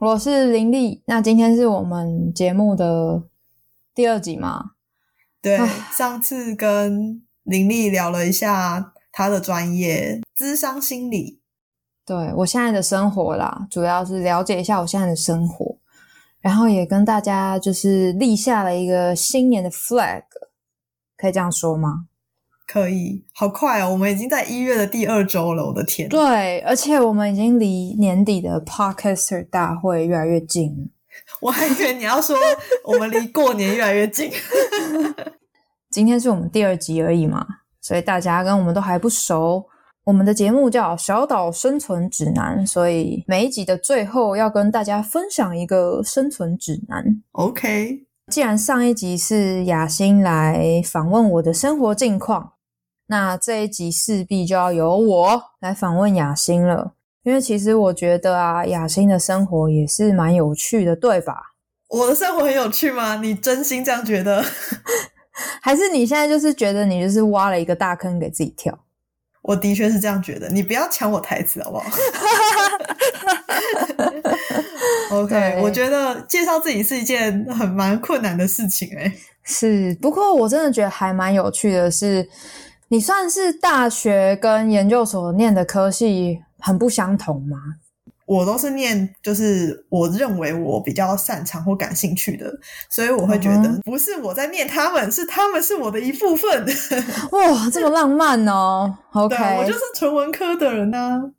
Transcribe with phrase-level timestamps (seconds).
[0.00, 1.02] 我是林丽。
[1.06, 3.24] 那今天是我们节目的
[3.92, 4.72] 第二集嘛？
[5.42, 5.58] 对，
[5.92, 11.40] 上次跟林丽聊了一下她的专业——智商心理。
[12.06, 15.76] 对我现在的生活啦，主要是了解一下我现在的生活，
[16.38, 20.22] 然后也跟大家就是立下了一个新年的 flag，
[21.16, 22.06] 可以这样说吗？
[22.70, 23.90] 可以，好快哦！
[23.90, 26.06] 我们已经在一月的第二周了，我的天！
[26.10, 30.86] 对，而且我们已经离年底的 Podcaster 大会越来越近了。
[31.40, 32.36] 我还以为你要说
[32.84, 34.30] 我们离过年越来越近。
[35.90, 37.46] 今天是我们第二集而已嘛，
[37.80, 39.64] 所以大家跟我们都还不熟。
[40.04, 47.04] 我们的节目叫《小岛生存指南》，所以每一集的最后要跟大家分享一个生存指南。
[47.32, 52.52] OK，既然上一集是雅欣来访问我的生活近况，
[53.08, 56.94] 那这一集势必就要由我来访问雅欣了。
[57.24, 61.54] 因为其实我觉得啊，雅欣的生活也是蛮有趣的，对吧？
[61.88, 63.16] 我的生活很有趣吗？
[63.20, 64.42] 你真心这样觉得？
[65.60, 68.78] 还是你现在就是觉得你就是挖了一个大坑给自己跳？
[69.42, 70.48] 我的确是这样觉得。
[70.48, 71.90] 你不要抢我台词好不好？
[75.12, 79.12] OK，我觉得介绍自己是一件很蛮困难的事情诶、
[79.44, 82.28] 是，不过我真的觉得还蛮有趣的是，
[82.88, 87.58] 你算是大学跟研究所念的科系很不相同吗？
[88.24, 92.52] 我都是念，就是我认为我比较擅长或感兴趣的，
[92.90, 96.66] 所以我会觉得嗯不是我在念他们，是他们是我的一部分。
[97.32, 101.30] 哇，这么浪漫哦！OK，我就是纯文科的人啊。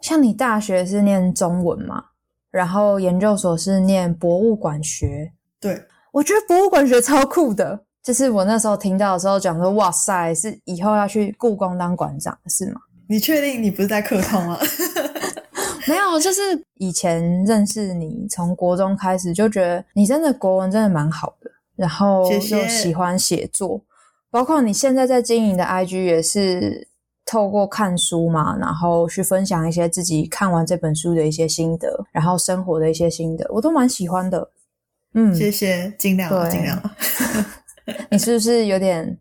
[0.00, 2.06] 像你大学是念中文嘛，
[2.50, 7.84] 然后研究所是念博物馆学，对，我觉得博物馆学超酷的。
[8.02, 12.80] 就是我那时候听到的时候讲说，哇塞，是以后要去故宫当馆长是吗？
[13.08, 14.58] 你确定你不是在客套吗？
[15.86, 16.40] 没有，就是
[16.76, 23.80] 以前认识你，从国中开始就觉得你真的国文真的蛮好的，然后又喜欢写作，
[24.30, 26.86] 包括你现在在经营的 IG 也是
[27.26, 34.48] 透过看书嘛，然后去分享一些自己看完这本书的一些心得，然后生活的一些心得，我都蛮喜欢的。
[35.14, 36.96] 嗯，谢谢，尽量啊，对尽量啊。
[38.12, 39.18] 你是不是有点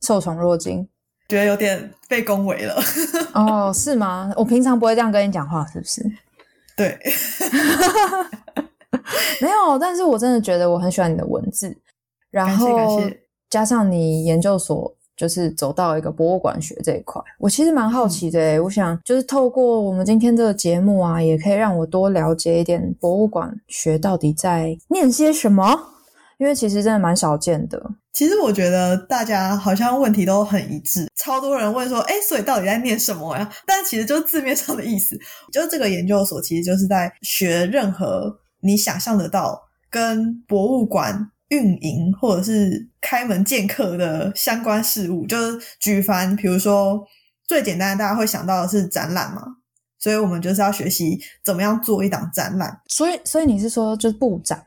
[0.00, 0.86] 受宠若惊？
[1.28, 2.74] 觉得有点被恭维了。
[3.32, 4.30] 哦，是吗？
[4.36, 6.02] 我平常不会这样跟你讲话，是不是？
[6.76, 6.98] 对，
[9.40, 11.74] 没有，但是我真的觉得我很喜欢你的文字，
[12.30, 13.00] 然后
[13.48, 25.78] 加上你研究所就是走到一个博物馆学这一块，我其实蛮好奇的诶、我想就是透过我们今天这个节目啊，也可以让我多了解一点博物馆学到底在念些什么，
[26.38, 27.80] 因为其实真的蛮少见的。
[28.12, 33.50] 其实我觉得大家好像问题都很一致，超多人问说，哎，所以到底在念什么呀？
[33.66, 35.18] 但其实就是字面上的意思，
[35.50, 39.58] 就这个研究所其实就是在学任何你想象得到
[39.90, 45.26] 跟博物馆运营或者是开门见客的相关事物。
[45.26, 47.02] 就是举凡比如说
[47.46, 49.42] 最简单的，大家会想到的是展览嘛，
[49.98, 52.78] 所以我们就是要学习怎么样做一档展览。
[52.88, 54.62] 所以，所以你是说就是布展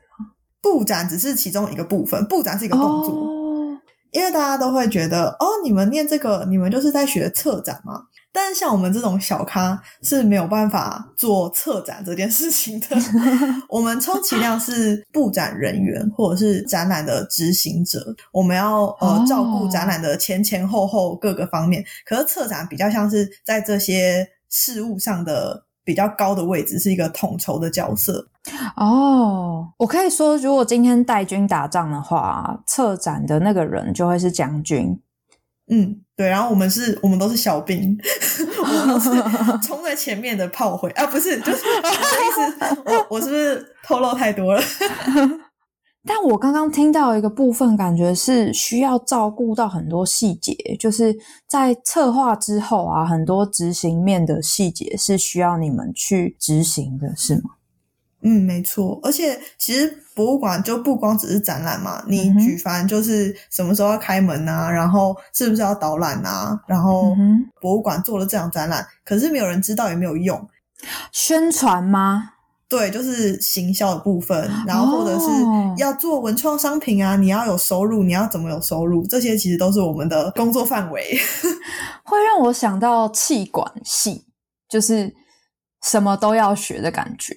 [0.66, 3.12] 布展只是其中一个部分，布展是一个动作。
[3.14, 3.32] 哦
[4.12, 8.00] 因为大家都会觉得，哦，你们念这个，你们就是在学策展嘛。
[8.32, 12.86] 但是像我们这种小咖是没有办法做策展这件事情的。
[13.68, 21.84] 我们充其量是布展人员或者是展览的执行者，我们要呃哦照顾展览的前前后后各个方面。
[22.06, 28.26] 可是策展比较像是在这些事物上的比较高的位置，是一个统筹的角色。
[28.76, 35.00] 哦，我可以说，如果今天带军打仗的话，策展的那个人就会是将军。
[35.68, 37.98] 嗯，对，然后我们是，我们都是小兵，
[38.60, 39.10] 我们都是
[39.66, 44.62] 冲在前面的炮灰啊，不是，就是意思，我我是不是透露太多了？
[46.08, 51.12] 但我刚刚听到一个部分，感觉是需要照顾到很多细节，就是
[51.48, 57.55] 在策划之后啊，很多执行面的细节是需要你们去执行的，是吗？
[58.28, 67.14] 嗯，没错，而且其实博物馆就不光只是展览嘛，你举凡就是什么时候要开门啊，然后是不是要导览啊，然后
[67.60, 70.44] 博物馆做了这场展览，可是没有人知道也没有用，
[71.12, 72.32] 宣传吗？
[72.68, 81.16] 对，就是行销的部分，然后或者是哦要做文创商品啊，你要有收入，你要怎么有收入，这些其实都是我们的工作范围。
[82.02, 84.26] 会让我想到气管系，
[84.68, 85.14] 就是
[85.84, 87.36] 什么都要学的感觉。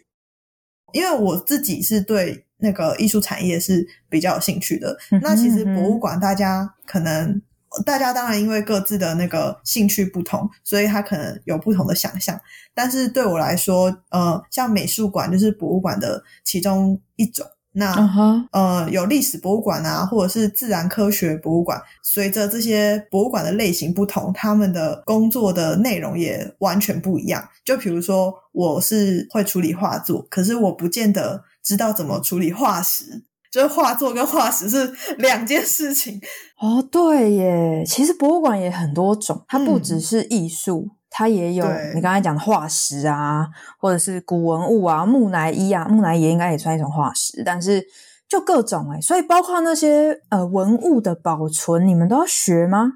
[0.94, 4.98] 因为我自己是对那个艺术产业是比较有兴趣的。
[5.12, 7.42] 嗯哼那其实博物馆大家可能。
[7.86, 12.42] 大家当然因为各自的那个兴趣不同，所以他可能有不同的想象。
[12.74, 17.46] 但是对我来说，呃，像美术馆就是博物馆的其中一种。
[17.80, 21.82] 那、呃，有历史博物馆啊，或者是自然科学博物馆。
[22.04, 27.50] 随着这些博物馆的类型不同，他们的工作的内容也完全不一样。
[27.66, 33.24] 就比如说，我是会处理画作，可是我不见得知道怎么处理化石。
[33.52, 36.22] 就是画作跟化石是两件事情。
[36.60, 41.66] 哦，对耶，其实博物馆也很多种，它不嗯只是艺术，它也有
[41.96, 43.48] 你刚才讲的化石啊，
[43.80, 47.84] 或者是古文物啊，木乃伊啊，木乃伊应该也算一种化石，但是
[48.28, 52.94] 就各种哎，所以包括那些呃文物的保存，你们都要学吗？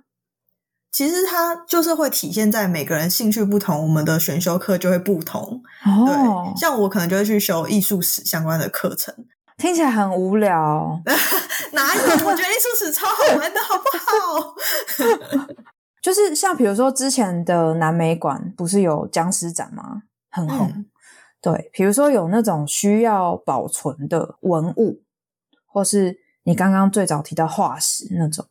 [0.91, 5.63] 其实它就是会体现在每个人兴趣不同，我们的选修课就会不同。
[5.83, 9.13] 哦对，，像我可能就会去修艺术史相关的课程。
[9.57, 11.01] 听起来很无聊。
[11.73, 12.01] 哪有？
[12.27, 14.55] 我觉得艺术史超好玩的，好不好？
[16.03, 20.03] 就是像比如说之前的南美馆不是有僵尸展吗？
[20.29, 20.67] 很红。
[20.67, 20.85] 嗯
[21.41, 25.01] 对，比如说有那种需要保存的文物，
[25.65, 26.15] 或是
[26.45, 28.45] 你刚刚最早提到化石那种，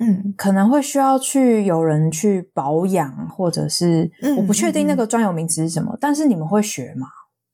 [0.00, 7.06] 嗯，可能会需要去有人去保养，或者是、嗯我不确定嗯那个专有名词是什么，但是你们会学吗？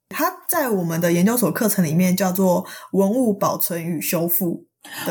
[0.09, 4.65] 它在我们的研究所课程里面叫做文物保存与修复。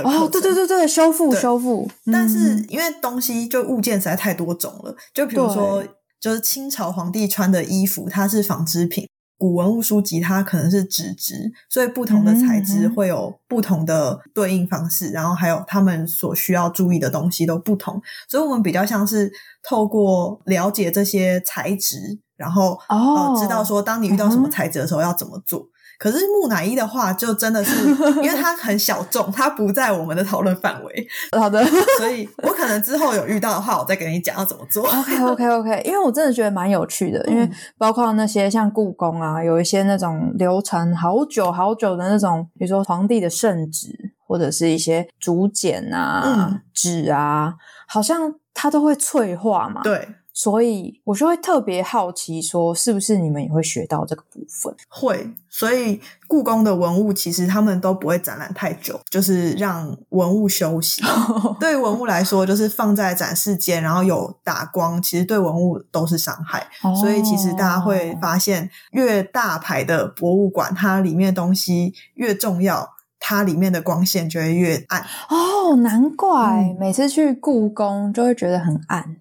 [0.03, 2.65] 哦，对对对对，修复修复，但是嗯。
[2.69, 5.83] 因为东西就物件实在太多种了，就比如说
[6.19, 9.05] 就是清朝皇帝穿的衣服，它是纺织品；
[9.37, 19.31] 古文物书籍它可能是纸质，所以不同的材嗯质会有不同的对应方式，然后还有他们所需要注意的东西都不同，所以我们比较像是
[19.63, 25.67] 透过了解这些材质，然后、哦呃知道说当你遇到什么材质的时候要怎么做。
[25.99, 31.07] 可是木乃伊的话，就真的是因为它很小众，它不在我们的讨论范围，
[31.37, 31.61] 好的。
[31.97, 34.87] 所以我可能之后有遇到的话，我再跟你讲要怎么做。
[34.87, 43.89] OK OK OK，因为我真的觉得蛮有趣的，因为嗯包括那些像故宫啊，有一些那种流传好久好久的那种，比如说皇帝的圣旨，
[44.25, 47.53] 或者是一些竹简啊嗯、纸、啊，
[47.89, 54.73] 好像它都会脆化嘛。，对，所以我就会特别好奇，说是不是你们也会学到这个部分？
[54.87, 55.29] 会。
[55.51, 61.01] 所以故宫的文物其实他们都不会展览太久，就是让文物休息。
[61.59, 66.67] 对文物来说，就是放在展示间，然后有打光，其实对文物都是伤害。
[67.01, 72.87] 所以其实大家会哦发现，越大牌的博物馆，它里面的东西越重要，
[73.19, 75.01] 它里面的光线就会越暗。
[75.29, 79.17] 哦，难怪、嗯每次去故宫就会觉得很暗。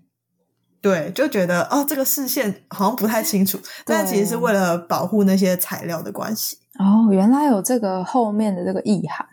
[0.81, 6.59] 对，就觉得哦，这个视线好像不太清楚， 但其实是对为了保护那些材料的关系。
[6.79, 9.27] 哦，原来有这个后面的这个意涵。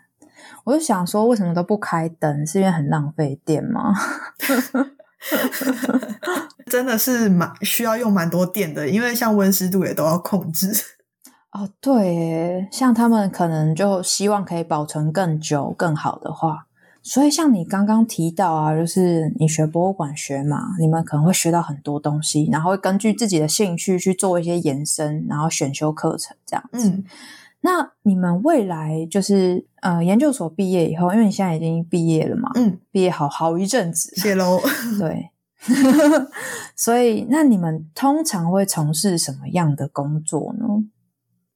[0.64, 2.44] 我就想说，为什么都不开灯？
[2.44, 3.94] 是因为很浪费电吗？
[6.68, 10.72] 真的是蛮需要用蛮多电的，因为像温湿度也都要控制。
[11.52, 16.65] 哦，对耶，像他们可能就希望可以保存更久、更好的话，
[17.08, 26.88] 所以像你刚刚提到啊，就是你学博物馆学嘛，你们可能会学到很多东西，然后会根据自己的兴趣去做一些延伸，然后选修课程这样子。
[26.90, 27.04] 嗯，
[27.60, 34.60] 那你们未来就是呃研究所毕业以后，因为你现在已经毕业了嘛，嗯，毕业好好一阵子，谢喽。
[34.98, 35.30] 对，
[36.74, 40.66] 所以那你们通常会从事什么样的工作呢？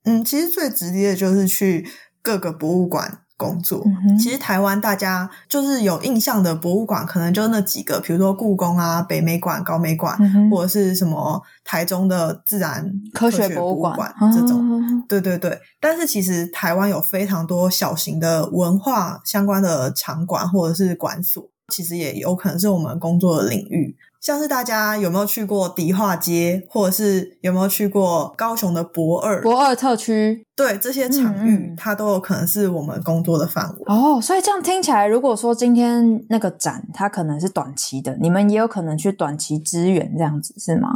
[0.04, 1.88] 嗯，其实最直接的就是去
[2.22, 3.82] 各个博物馆工作。
[3.86, 14.58] 嗯其实台湾大家就是有印象的博物馆，可能就那几个，比如说故宫啊、北美馆、高美馆，嗯或者是什么台中的自然科学学博物馆馆这种。
[14.58, 23.96] 哦对对对，但是其实台湾有非常多小型的文化相关的场馆或者是馆所，其实也有可能是我们工作的领域。
[24.20, 29.40] 像是大家有没有去过迪化街，或者是有没有去过高雄的博二？
[29.40, 33.82] 博二特区对这些场域，嗯嗯它都有可能是我们工作的范围。
[33.86, 40.90] 哦，所以这样听起来，如果说今天那个展它可能是短期的，你们也有可能去短期支援这样子是吗？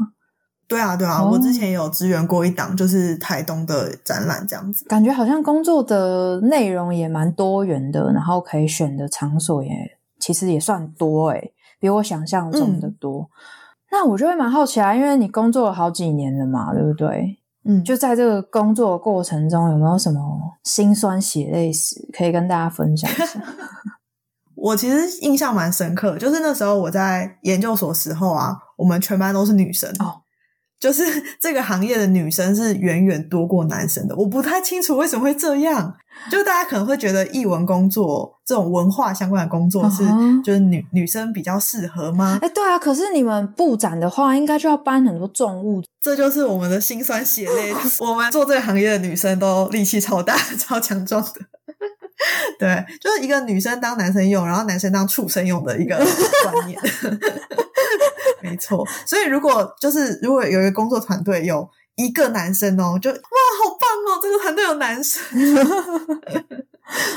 [0.68, 4.84] 对啊，对啊，哦我之前有支援过一档，就是台东的展览这样子。
[4.86, 9.70] 感觉好像工作的内容也蛮多元的，然后可以选的场所也
[10.20, 11.53] 其实也算多诶，
[11.84, 13.28] 比我想象中的多。
[13.90, 17.38] 那我就会蛮好奇啊，因为你工作了好几年了嘛，对不对？
[17.66, 20.20] 嗯，就在这个工作过程中，有没有什么
[20.62, 23.38] 辛酸血泪史可以跟大家分享一下？
[24.56, 30.22] 我其实印象蛮深刻，就是那时候我在研究所时候啊，我们全班都是女生哦，
[30.80, 31.04] 就是
[31.38, 34.16] 这个行业的女生是远远多过男生的。
[34.16, 35.94] 我不太清楚为什么会这样，
[36.30, 40.02] 就大家可能会觉得译文工作这种文化相关的工作是、
[40.42, 42.38] 就是女女生比较适合吗？
[42.40, 47.74] 哎，对啊，可是你们布展的话，应该就要搬很多重物，这就是我们的辛酸血泪。
[48.00, 51.30] 我们做这个行业的女生都力气超大、 超强壮的。
[52.58, 56.80] 对，就是一个女生当男生用，然后男生当畜生用的一个观念。
[58.40, 63.16] 没错，所以如果就是如果有一个工作团队有一个男生哦，就哇，
[64.04, 65.22] 哦，这个团队有男生。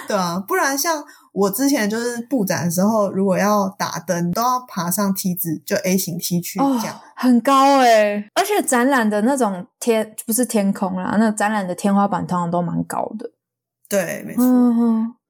[0.08, 1.04] 对啊，不然像
[1.34, 13.30] 我之前就是布展的时候，如果要打灯，都要爬上梯子，就 A 型梯去哦这样。，很高哎、而且展览的那种天不是天空啦，那展览的天花板通常都蛮高的。
[13.90, 14.44] 对，没错。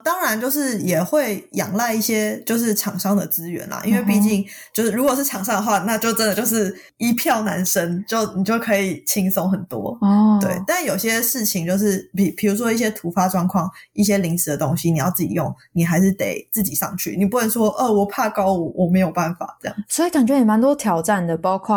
[0.04, 9.98] 当然，就是也会仰赖一些就是厂商的资源啦，因为毕竟就是如果是厂商的话，那就真的就是一票难生，就你就可以轻松很多。
[10.02, 19.76] 哦，对，但有些事情就是比比如说一些突发状况、一些临时的东西，你要自己用，你还是得自己上去，你不能说呃我怕高，我我没有办法这样。
[19.90, 21.76] 所以感觉也蛮多挑战的，包括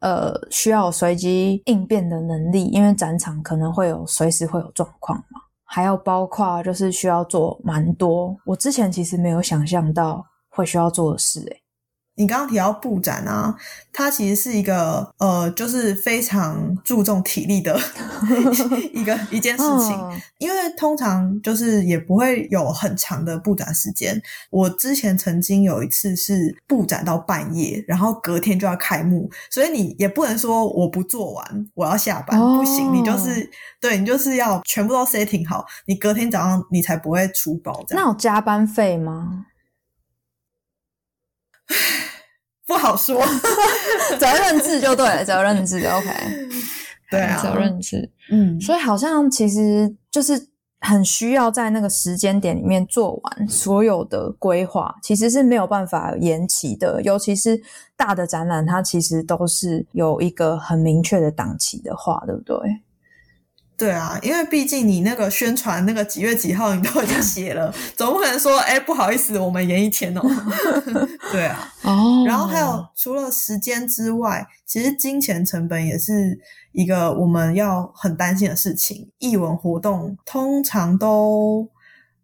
[0.00, 5.40] 呃需要有随机应变的能力，因为展场可能会有随时会有状况嘛，
[5.72, 11.62] 还要包括就是需要做蛮多，我之前其实没有想象到会需要做的事、欸，
[12.16, 13.54] 你刚刚提到布展啊，
[13.92, 17.78] 它其实是一个呃，就是非常注重体力的
[18.92, 19.96] 一个一件事情。
[19.96, 24.18] 嗯因为通常就是也不会有很长的布展时间。
[24.48, 38.02] 我之前曾经有一次是布展到半夜，然后隔天就要开幕，所以你也不能说我不做完我要下班，哦不行，你就是对你就是要全部都 setting 好，你隔天早上你才不会出包这样。
[38.02, 39.44] 那有加班费吗？
[42.66, 43.20] 不好说，
[44.18, 46.08] 责任制就对了，责任制 OK，
[47.10, 48.08] 对啊，责任制。
[48.30, 50.48] 嗯，所以好像其实就是
[50.80, 57.02] 很需要在那个时间点里面做完所有的规划，其实是没有办法延期的。
[57.02, 57.60] 尤其是
[57.96, 62.56] 大的展览，它其实都是有一个很明确的档期的话，对不对？
[63.80, 70.20] 对啊，因为毕竟你那个宣传那个几月几号你都已经 写了，总不可能说哎不好意思，我们延一天哦。
[71.32, 76.38] 对啊，哦然后还有除了时间之外，其实金钱成本也是
[76.72, 79.10] 一个我们要很担心的事情。
[79.18, 81.66] 艺文活动通常都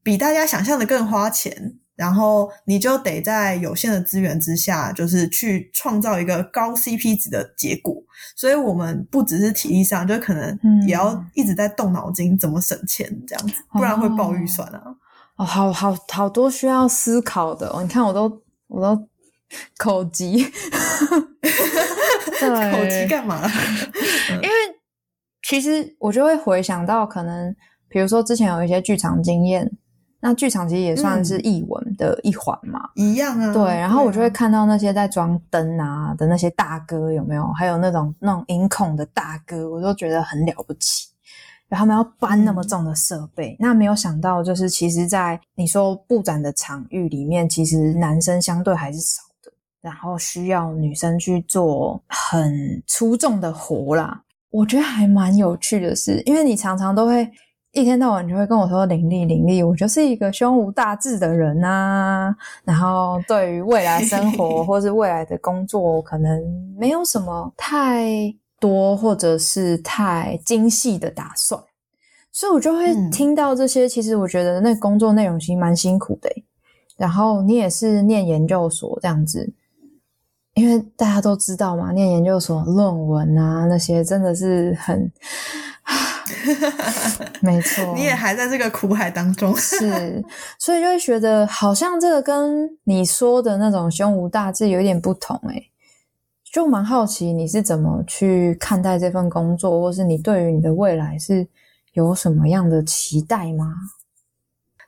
[0.02, 7.96] 比大家想象的更花钱，然后你就得在有限的资源之下，就是去创造一个高 CP 值的结果。
[8.36, 14.82] 所以我们不只是体力上，就可能嗯也要一直在动脑筋怎么省钱，这样子，不然会爆预算啊。
[15.36, 17.82] 哦，好好好多需要思考的哦。
[17.82, 19.08] 你看，我都我都
[19.76, 20.44] 口急，
[22.40, 23.42] 口急干嘛？
[24.42, 24.54] 因为
[25.46, 27.54] 其实我就会回想到，可能
[27.88, 29.70] 比如说之前有一些剧场经验，
[30.20, 32.88] 那剧场其实也算是艺文的一环嘛。
[32.94, 33.52] 一样啊。
[33.52, 41.08] 对，然后我就会啊看到那些在装灯啊的那些大哥有没有，还有那种那种音控的大哥，我都觉得很了不起。
[41.68, 54.22] 然后他们要搬那么重的设备，那没有想到就是，其实，在你说布展的场域里面，其实男生相对还是少的，然后需要女生去做很出众的活啦。
[54.50, 57.28] 我觉得还蛮有趣的是，因为你常常都会
[57.76, 66.42] 一天到晚就会跟我说林丽林丽，我就是一个胸无大志的人啊，然后对于未来生活 或是未来的工作，可能
[66.78, 71.62] 没有什么太多或者是太精细的打算，
[72.32, 73.10] 所以我就会嗯。
[73.10, 73.86] 听到这些。
[73.86, 76.44] 其实我觉得那工作内容其实蛮辛苦的欸、
[76.96, 79.52] 然后你也是念研究所这样子，
[80.54, 85.12] 因为大家都知道嘛，念研究所论文啊那些真的是很，
[87.40, 89.54] 没错，你也还在这个苦海当中。
[89.58, 90.24] 是，
[90.58, 95.70] 所以就会觉得好像这个跟你说的那种胸无大志有点不同诶、
[96.52, 101.46] 就蛮好奇你是怎么去看待这份工作，或是你对于你的未来是
[101.92, 103.74] 有什么样的期待吗？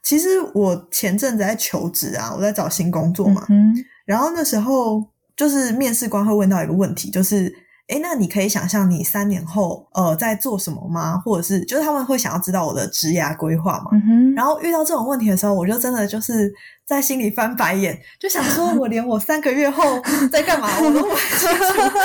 [0.02, 3.74] 其实我前阵子在求职啊，我在找新工作嘛，嗯
[4.06, 5.04] 然后那时候
[5.36, 7.54] 就是面试官会问到一个问题，就是，
[7.88, 11.16] 诶，那你可以想象你三年后呃在做什么吗？
[11.24, 13.90] 或者是就是他们会想要知道我的职涯规划嘛？
[13.92, 16.52] 嗯，然后遇到这种问题的时候，我就真的就是
[16.86, 19.82] 在心里翻白眼，就想说，我连我三个月后
[20.30, 21.98] 在干嘛我都不清楚。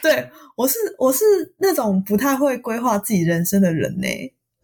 [0.00, 1.22] 对我是我是
[1.58, 4.08] 那种不太会规划自己人生的人呢，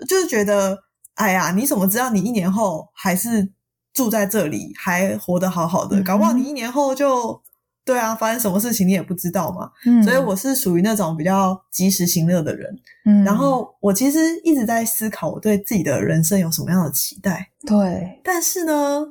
[0.08, 0.78] 就是觉得，
[1.16, 3.46] 哎呀，你怎么知道你一年后还是
[3.92, 6.02] 住在这里，还活得好好的？
[6.02, 7.42] 搞不好你一年后就。
[7.87, 9.71] 对啊，发生什么事情你也不知道嘛，
[10.02, 12.69] 所以我是属于那种比较及时行乐的人。
[13.05, 17.49] 嗯，然后我其实一直在思考我对自己的人生有什么样的期待。
[17.64, 19.07] 对，但是呢，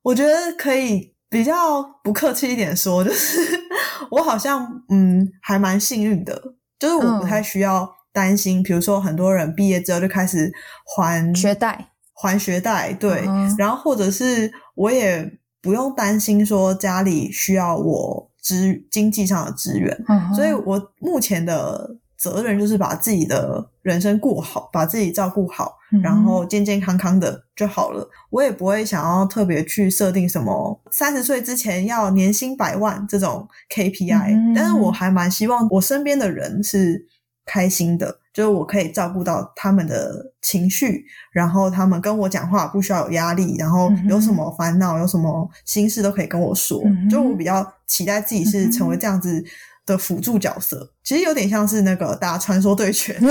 [0.00, 3.38] 我觉得可以比较不客气一点说，就是
[4.10, 6.42] 我好像嗯还蛮幸运的，
[6.78, 10.50] 就是我不太需要担心，比如说很多人毕业之后就开始
[10.96, 13.22] 还学贷，还学贷，对，
[13.58, 15.30] 然后或者是我也。
[15.64, 20.04] 不用担心说家里需要我支经济上的支援，
[20.36, 28.06] 所以我目前的责任就是把自己的人生过好，把自己照顾好，然后健健康康的就好了。
[28.28, 37.06] 我也不会想要特别去设定什么三十岁之前要年薪百万这种 KPI，但是我还蛮希望我身边的人是
[37.46, 38.18] 开心的。
[38.34, 40.12] 就是我可以照顾到他们的
[40.42, 46.82] 情绪，然后他们跟我讲话不需要有压力，然后有什么烦恼、有什么心事都可以跟我说。
[47.08, 49.42] 就我比较期待自己是成为这样子
[49.86, 53.16] 的辅助角色，其实有点像是那个打传说对决。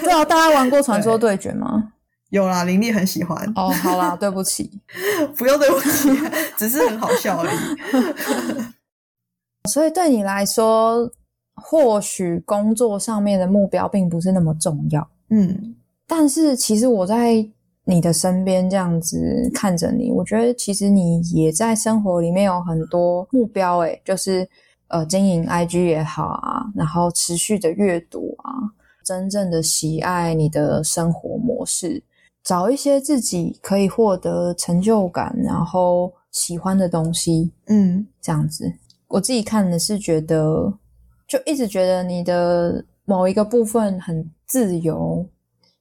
[0.00, 1.90] 对啊，大家玩过传说对决吗？
[2.30, 3.52] 有啦，林立很喜欢。
[3.56, 4.80] 哦，好啦，对不起，
[5.36, 6.08] 不用对不起，
[6.56, 7.58] 只是很好笑而已。
[9.68, 11.10] 所以对你来说。
[11.56, 15.74] 或许工作上面的目标并不是那么重要，嗯，
[16.06, 17.46] 但是其实我在
[17.84, 24.46] 你的身边这样子看着你，我觉得其实你也在生活里面有很多目标，诶就是
[24.88, 28.52] 呃经营 IG 也好啊，然后持续的阅读啊，
[29.04, 32.02] 真正的喜爱你的生活模式，
[32.42, 38.72] 找一些自己可以获得成就感，然后喜欢的东西，嗯，这样子，
[39.08, 40.74] 我自己看的是觉得。
[41.34, 45.26] 就一直觉得你的某一个部分很自由，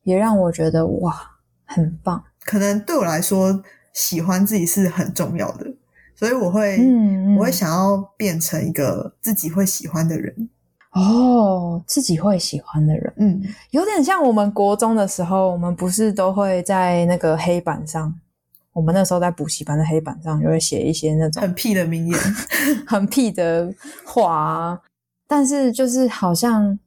[0.01, 1.15] 也让我觉得哇，
[1.63, 2.23] 很棒。
[2.43, 3.63] 可能对我来说，
[3.93, 5.67] 喜欢自己是很重要的，
[6.15, 6.79] 所以我会，
[7.37, 10.49] 我会想要变成一个自己会喜欢的人。
[10.93, 18.11] 哦，自己会喜欢的人，嗯，有点像我们国中的时候，我们不是都会在那个黑板上，
[18.73, 22.19] 我们那时候在补习班的黑板上就会写一些那种很屁的名言，
[22.87, 23.71] 很屁的
[24.03, 24.81] 话。
[25.27, 26.77] 但是，就是好像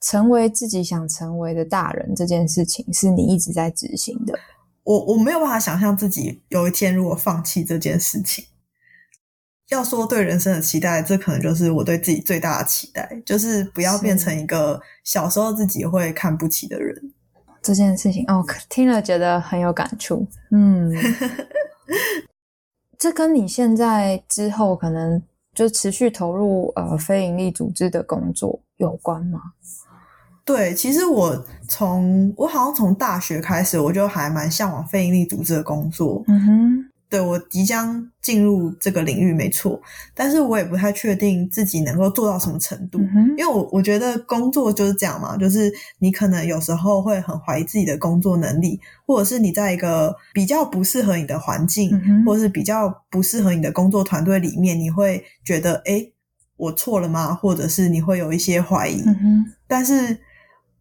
[0.00, 4.38] 成为自己想成为的大人这件事情，是你一直在执行的。
[4.82, 8.44] 我我没有办法想象自己有一天如果放弃这件事情。
[9.70, 17.12] 要说对人生的期待，这可能就是我对自己最大的期待，就是不要变成一个小时候自己会看不起的人。
[17.62, 20.26] 这件事情哦，听了觉得很有感触。
[20.50, 20.92] 嗯，
[22.98, 25.22] 这跟你现在之后可能。
[25.54, 29.40] 就持续投入呃非营利组织的工作有关吗？
[30.44, 36.22] 对，其实我从我好像从大学开始，我就还蛮向往非营利组织的工作。
[36.26, 36.90] 嗯哼。
[37.08, 39.80] 对我即将进入这个领域没错，
[40.14, 42.98] 但是我也不太确定自己能够做到什么程度，
[43.36, 51.90] 因为我我觉得工作就是这样嘛，就是你可能有时候会很怀疑自己的工作能力，或者是你在一个比较不适合你的环境，
[52.24, 56.04] 或者是比较不适合你的工作团队里面，你会觉得哎，
[56.56, 57.32] 我错了吗？
[57.34, 59.02] 或者是你会有一些怀疑，
[59.68, 60.18] 但是。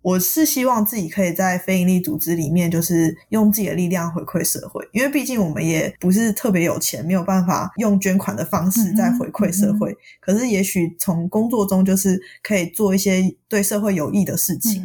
[0.03, 9.97] 我是希望自己可以在非营利组织里面，就是用自己的力量回馈社会，因为毕竟我们也不是特别有钱，没有办法用捐款的方式在回馈社会。
[10.19, 14.83] 可是，也许从工作中就是可以做一些对社会有益的事情。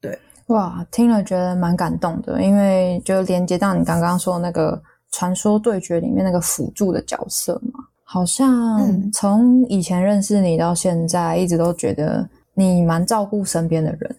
[0.00, 4.80] 对，哇，听了觉得蛮感动的，因为就连接到你刚刚说那个
[5.10, 14.09] 传说对决里面那个辅助的角色嘛，好像从以前认识你到现在，一直都觉得你蛮照顾身边的人。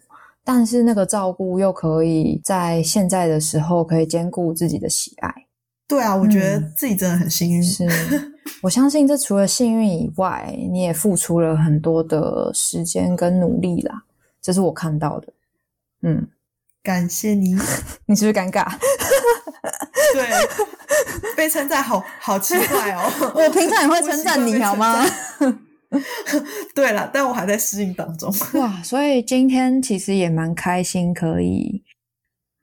[0.43, 5.33] 但是那个照顾又可以在现在的时候可以兼顾自己的喜爱。
[5.87, 7.61] 对啊，我觉得自己真的很幸运。
[7.61, 7.85] 是，
[8.63, 14.03] 我相信这除了幸运以外，你也付出了很多的时间跟努力啦。
[14.41, 15.33] 这是我看到的。
[16.03, 16.27] 嗯，
[16.81, 17.55] 感谢你。
[18.07, 18.65] 你是不是尴尬？
[20.13, 20.27] 对，
[21.35, 23.33] 被称赞好好奇怪哦。
[23.35, 25.05] 我平常也会称赞你好吗？
[26.73, 28.33] 对了，但我还在适应当中。
[28.59, 31.83] 哇，所以今天其实也蛮开心，可以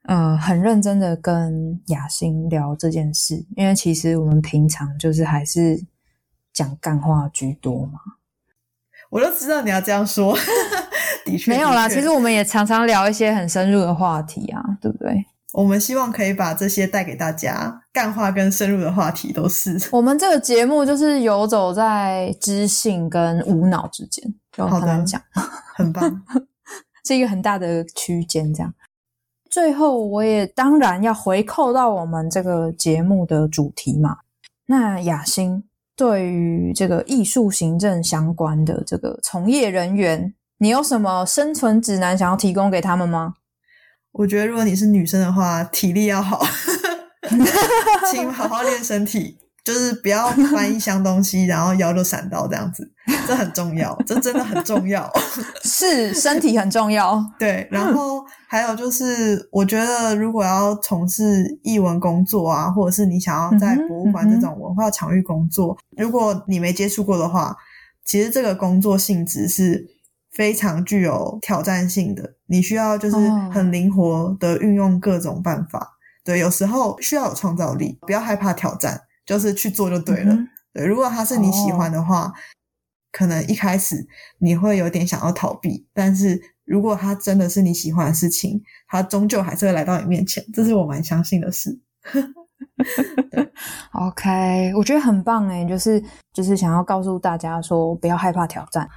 [0.04, 5.84] 呃很认真的跟雅欣聊这件事，因为其实我们平常就是还是
[6.52, 8.00] 讲干话居多嘛。
[9.10, 10.36] 我就知道你要这样说，
[11.24, 11.88] 的确没有啦。
[11.88, 15.24] 其实我们也常常聊一些很深入的话题啊，对不对？
[15.54, 19.78] 我们希望可以把这些带给大家，干话跟深入的话题都是。
[19.90, 25.20] 我们这个节目就是游走在知性跟无脑之间，就很难讲，
[25.74, 26.22] 很棒，
[27.06, 28.52] 是一个很大的区间。
[28.52, 28.72] 这样，
[29.50, 34.18] 最后我也当然要回扣到我们这个节目的主题嘛。
[34.66, 35.64] 那雅欣
[35.96, 43.32] 对于这个艺术行政相关的这个从业人员，你有什么生存指南想要提供给他们吗？
[44.12, 46.44] 我觉得如果你是女生的话，体力要好，
[48.10, 52.90] 请好好练身体，就是不要搬一箱东西，然后腰就闪到这样子，
[53.26, 55.08] 这很重要，这真的很重要，
[55.62, 57.22] 是身体很重要。
[57.38, 67.54] 对，然后还有就是，我觉得如果要从事译文工作啊，或者是你想要在博物馆这种文化场域工作，如果你没接触过的话，
[68.04, 69.97] 其实这个工作性质是。
[70.30, 73.16] 非常具有挑战性的，你需要就是
[73.50, 75.96] 很灵活的运用各种办法。
[76.24, 80.36] 对，有时候需要有创造力，不要害怕挑战，就是去做就对了。
[80.72, 82.32] 对，如果他是你喜欢的话，
[83.10, 84.06] 可能一开始
[84.38, 91.80] 你会有点想要逃避，但是如果他真的是你喜欢的事情，他终究还是会来到你面前，这是我蛮相信的事。
[93.92, 98.88] OK，我觉得很棒哎，就是就是想要告诉大家说，不要害怕挑战。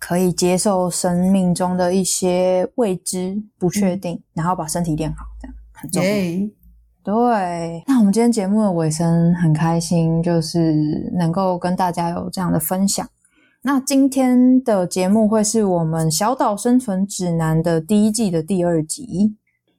[0.00, 6.10] 可以接受生命中的一些未知、不确定，然后把身体练好，这样很重要。
[7.02, 13.06] 对，那我们今天节目的尾声很开心，就是能够跟大家有这样的分享。
[13.62, 19.36] 那今天的节目会是我们小岛生存指南的第一季的第二集，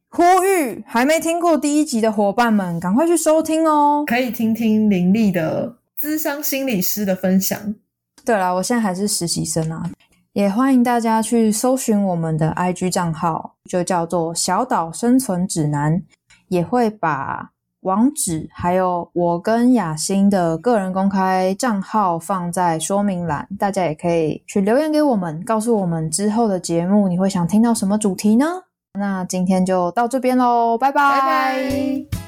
[0.10, 4.04] 呼吁还没听过第一集的伙伴们，赶快去收听哦！
[4.06, 7.76] 可以听听林立的资商心理师的分享。
[8.26, 9.90] 对啦，我现在还是实习生啊。
[10.34, 16.02] 也欢迎大家去搜寻我们的 IG 账号，就叫做“小岛生存指南”，
[16.48, 28.46] 也会把网址还有我跟雅欣的个人公开账号放在说明栏，大家也可以去留言给我们，告诉我们之后的节目你会想听到什么主题呢？
[28.98, 32.21] 那今天就到这边喽，拜拜。